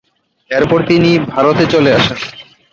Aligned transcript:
এরপর 0.51 0.79
তিনি 0.87 1.09
ভারতে 1.33 1.63
চলে 1.73 1.91
আসেন। 1.93 2.19